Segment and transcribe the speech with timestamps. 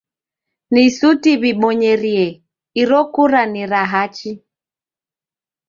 [0.73, 2.25] Ni suti w'ibonyerie
[2.81, 4.31] iro kura ni ra hachi.